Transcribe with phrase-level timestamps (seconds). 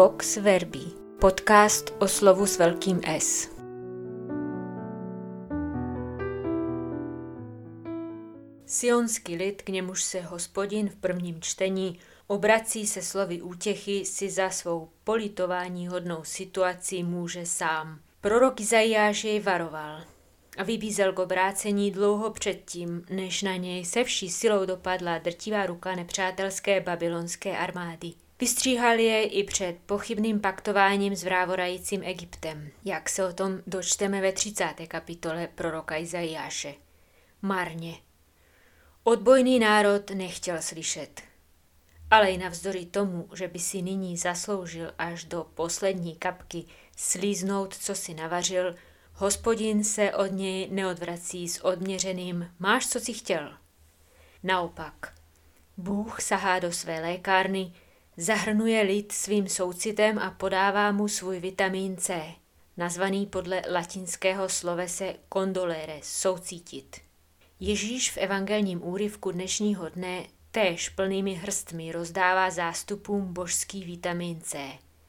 [0.00, 0.84] Vox Verbi,
[1.18, 3.48] podcast o slovu s velkým S.
[8.66, 14.50] Sionský lid, k němuž se hospodin v prvním čtení obrací se slovy útěchy, si za
[14.50, 18.00] svou politování hodnou situaci může sám.
[18.20, 20.00] Prorok Izajáš jej varoval
[20.58, 25.94] a vybízel k obrácení dlouho předtím, než na něj se vší silou dopadla drtivá ruka
[25.94, 28.12] nepřátelské babylonské armády.
[28.40, 34.32] Vystříhal je i před pochybným paktováním s vrávorajícím Egyptem, jak se o tom dočteme ve
[34.32, 34.74] 30.
[34.88, 36.74] kapitole proroka Izajáše.
[37.42, 37.94] Marně.
[39.04, 41.22] Odbojný národ nechtěl slyšet.
[42.10, 46.64] Ale i navzdory tomu, že by si nyní zasloužil až do poslední kapky
[46.96, 48.74] slíznout, co si navařil,
[49.14, 53.54] hospodin se od něj neodvrací s odměřeným máš, co si chtěl.
[54.42, 55.14] Naopak,
[55.76, 57.72] Bůh sahá do své lékárny,
[58.16, 62.22] Zahrnuje lid svým soucitem a podává mu svůj vitamin C,
[62.76, 67.00] nazvaný podle latinského slovese condolere, soucítit.
[67.60, 74.58] Ježíš v evangelním úryvku dnešního dne též plnými hrstmi rozdává zástupům božský vitamin C.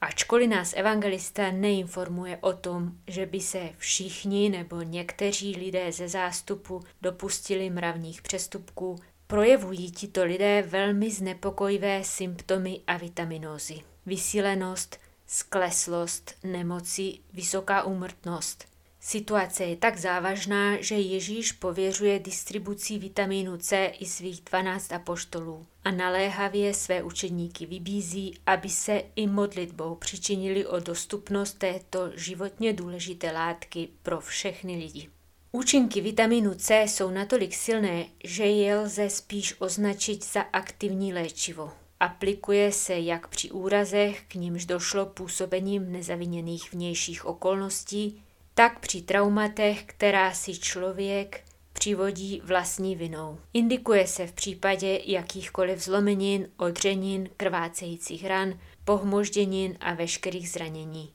[0.00, 6.80] Ačkoliv nás evangelista neinformuje o tom, že by se všichni nebo někteří lidé ze zástupu
[7.02, 8.96] dopustili mravních přestupků,
[9.32, 13.80] projevují tito lidé velmi znepokojivé symptomy a vitaminózy.
[14.06, 18.64] Vysílenost, skleslost, nemoci, vysoká úmrtnost.
[19.00, 25.90] Situace je tak závažná, že Ježíš pověřuje distribucí vitamínu C i svých 12 apoštolů a
[25.90, 33.88] naléhavě své učedníky vybízí, aby se i modlitbou přičinili o dostupnost této životně důležité látky
[34.02, 35.08] pro všechny lidi.
[35.54, 41.72] Účinky vitamínu C jsou natolik silné, že je lze spíš označit za aktivní léčivo.
[42.00, 48.22] Aplikuje se jak při úrazech, k nímž došlo působením nezaviněných vnějších okolností,
[48.54, 53.38] tak při traumatech, která si člověk přivodí vlastní vinou.
[53.52, 61.12] Indikuje se v případě jakýchkoliv zlomenin, odřenin, krvácejících ran, pohmožděnin a veškerých zranění.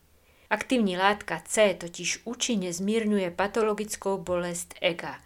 [0.49, 5.19] Aktivní látka C totiž účinně zmírňuje patologickou bolest ega,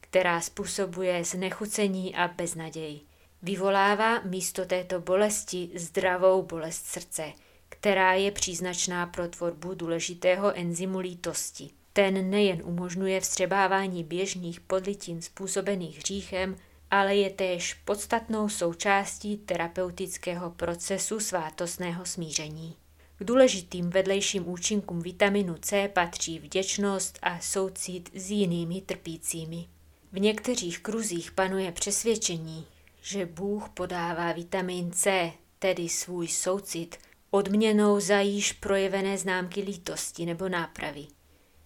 [0.00, 3.00] která způsobuje znechucení a beznaděj.
[3.42, 7.32] Vyvolává místo této bolesti zdravou bolest srdce,
[7.68, 11.70] která je příznačná pro tvorbu důležitého enzymu lítosti.
[11.92, 16.56] Ten nejen umožňuje vstřebávání běžných podlitin způsobených hříchem,
[16.90, 22.76] ale je též podstatnou součástí terapeutického procesu svátostného smíření.
[23.18, 29.68] K důležitým vedlejším účinkům vitaminu C patří vděčnost a soucit s jinými trpícími.
[30.12, 32.66] V některých kruzích panuje přesvědčení,
[33.02, 36.96] že Bůh podává vitamin C, tedy svůj soucit,
[37.30, 41.06] odměnou za již projevené známky lítosti nebo nápravy.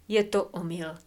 [0.09, 0.99] Je to omyl.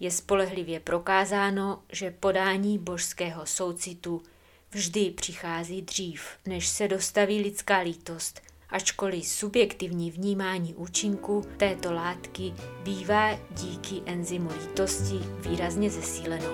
[0.00, 4.22] Je spolehlivě prokázáno, že podání božského soucitu
[4.70, 8.40] vždy přichází dřív, než se dostaví lidská lítost–
[8.70, 16.48] ačkoliv subjektivní vnímání účinku této látky bývá díky enzymu lítosti výrazně zesíleno.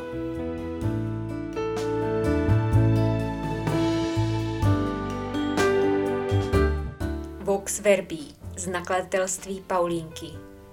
[7.40, 8.18] Vox Verbi
[8.56, 10.26] z nakladatelství Paulínky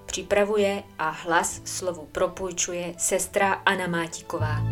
[0.06, 4.71] připravuje a hlas slovu propůjčuje sestra Anna Mátiková.